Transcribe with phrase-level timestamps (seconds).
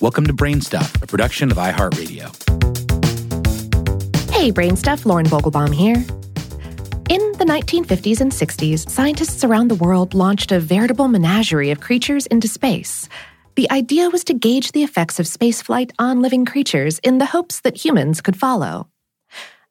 [0.00, 2.34] Welcome to Brainstuff, a production of iHeartRadio.
[4.30, 5.96] Hey, Brainstuff, Lauren Vogelbaum here.
[7.10, 12.24] In the 1950s and 60s, scientists around the world launched a veritable menagerie of creatures
[12.28, 13.10] into space.
[13.56, 17.60] The idea was to gauge the effects of spaceflight on living creatures in the hopes
[17.60, 18.88] that humans could follow.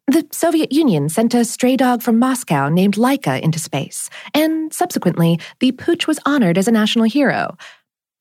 [0.05, 5.39] The Soviet Union sent a stray dog from Moscow named Laika into space, and subsequently,
[5.59, 7.57] the pooch was honored as a national hero.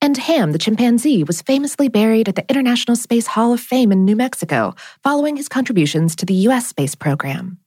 [0.00, 4.04] And Ham, the chimpanzee, was famously buried at the International Space Hall of Fame in
[4.04, 6.68] New Mexico following his contributions to the U.S.
[6.68, 7.58] space program.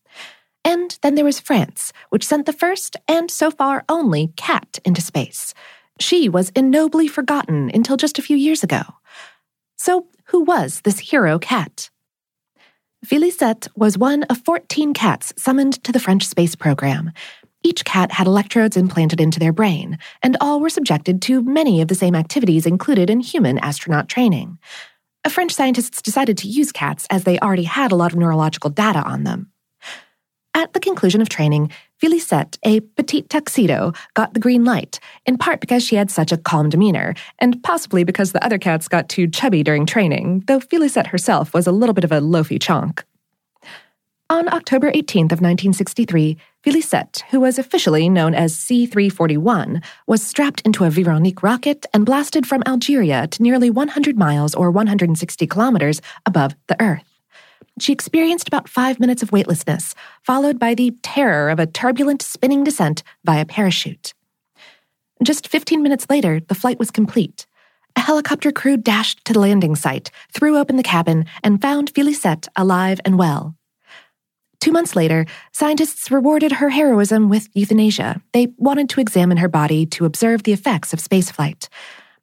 [0.63, 5.01] And then there was France, which sent the first and so far only cat into
[5.01, 5.53] space.
[5.99, 8.81] She was ignobly forgotten until just a few years ago.
[9.77, 11.89] So, who was this hero cat?
[13.05, 17.11] Félicette was one of 14 cats summoned to the French space program.
[17.63, 21.87] Each cat had electrodes implanted into their brain, and all were subjected to many of
[21.87, 24.57] the same activities included in human astronaut training.
[25.23, 28.71] A French scientists decided to use cats as they already had a lot of neurological
[28.71, 29.51] data on them.
[30.53, 35.61] At the conclusion of training, Félicette, a petite tuxedo, got the green light, in part
[35.61, 39.27] because she had such a calm demeanor, and possibly because the other cats got too
[39.27, 43.03] chubby during training, though Félicette herself was a little bit of a loafy chonk.
[44.29, 50.83] On October 18th of 1963, Félicette, who was officially known as C-341, was strapped into
[50.83, 56.55] a Véronique rocket and blasted from Algeria to nearly 100 miles or 160 kilometers above
[56.67, 57.07] the Earth.
[57.79, 62.63] She experienced about five minutes of weightlessness, followed by the terror of a turbulent spinning
[62.63, 64.13] descent via parachute.
[65.23, 67.47] Just 15 minutes later, the flight was complete.
[67.95, 72.47] A helicopter crew dashed to the landing site, threw open the cabin, and found Félicette
[72.55, 73.55] alive and well.
[74.61, 78.21] Two months later, scientists rewarded her heroism with euthanasia.
[78.31, 81.67] They wanted to examine her body to observe the effects of spaceflight.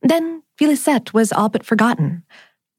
[0.03, 2.23] Then Félicette was all but forgotten.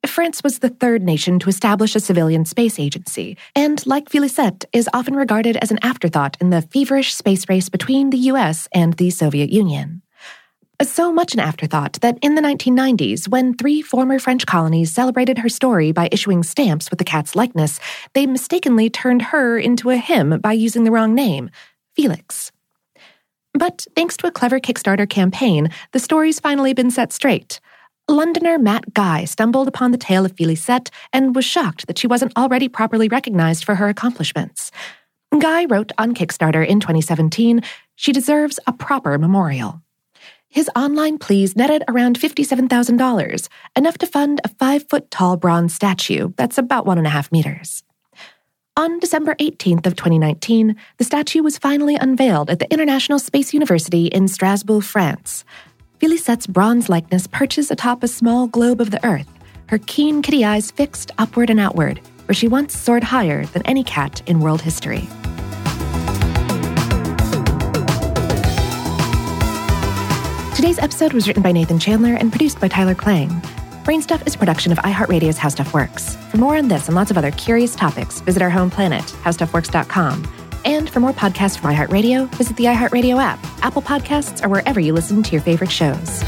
[0.06, 4.90] France was the third nation to establish a civilian space agency, and like Félicette, is
[4.94, 9.10] often regarded as an afterthought in the feverish space race between the US and the
[9.10, 10.02] Soviet Union.
[10.82, 15.50] So much an afterthought that in the 1990s, when three former French colonies celebrated her
[15.50, 17.82] story by issuing stamps with the cat's likeness,
[18.14, 21.50] they mistakenly turned her into a him by using the wrong name,
[21.98, 22.54] Felix.
[23.54, 27.60] But thanks to a clever Kickstarter campaign, the story's finally been set straight.
[28.08, 32.38] Londoner Matt Guy stumbled upon the tale of Félicette and was shocked that she wasn't
[32.38, 34.72] already properly recognized for her accomplishments.
[35.38, 37.62] Guy wrote on Kickstarter in 2017,
[37.96, 39.82] she deserves a proper memorial.
[40.50, 46.34] His online pleas netted around $57,000, enough to fund a five foot tall bronze statue
[46.38, 47.84] that's about one and a half meters.
[48.76, 54.08] On December 18th of 2019, the statue was finally unveiled at the International Space University
[54.08, 55.46] in Strasbourg, France.
[56.00, 59.28] Félicette's bronze likeness perches atop a small globe of the Earth,
[59.68, 63.84] her keen kitty eyes fixed upward and outward, where she once soared higher than any
[63.84, 65.08] cat in world history.
[70.60, 73.30] Today's episode was written by Nathan Chandler and produced by Tyler Klang.
[73.86, 76.18] Brainstuff is a production of iHeartRadio's How Stuff Works.
[76.32, 80.28] For more on this and lots of other curious topics, visit our home planet, howstuffworks.com.
[80.66, 84.92] And for more podcasts from iHeartRadio, visit the iHeartRadio app, Apple Podcasts, or wherever you
[84.92, 86.22] listen to your favorite shows.